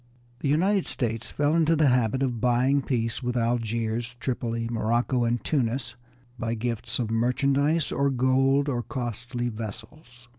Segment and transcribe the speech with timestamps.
[0.39, 5.43] The United States fell into the habit of buying peace with Algiers, Tripoli, Morocco, and
[5.43, 5.95] Tunis
[6.39, 10.27] by gifts of merchandise or gold or costly vessels.